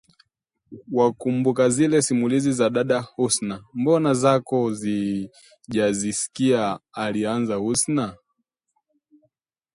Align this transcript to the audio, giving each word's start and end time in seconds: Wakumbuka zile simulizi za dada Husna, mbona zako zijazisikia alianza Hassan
Wakumbuka 0.91 1.69
zile 1.69 2.01
simulizi 2.01 2.51
za 2.51 2.69
dada 2.69 2.99
Husna, 3.01 3.63
mbona 3.73 4.13
zako 4.13 4.73
zijazisikia 4.73 6.79
alianza 6.93 7.59
Hassan 7.59 8.13